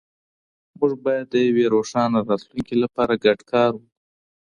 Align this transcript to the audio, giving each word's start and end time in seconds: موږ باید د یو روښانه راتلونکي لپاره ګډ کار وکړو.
موږ 0.77 0.91
باید 1.05 1.25
د 1.29 1.35
یو 1.45 1.71
روښانه 1.75 2.19
راتلونکي 2.29 2.75
لپاره 2.83 3.13
ګډ 3.25 3.39
کار 3.51 3.71
وکړو. 3.75 3.89